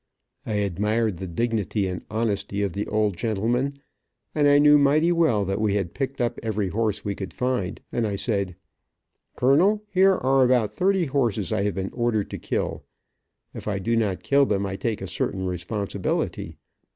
[0.47, 3.77] I admired the dignity and honesty of the old gentleman,
[4.33, 7.79] and I knew mighty well that we had picked up every horse we could find,
[7.91, 8.55] and I said:
[9.35, 12.83] "Colonel, here are about thirty horses I have been ordered to kill.
[13.53, 16.57] If I do not kill them I take a certain responsibility.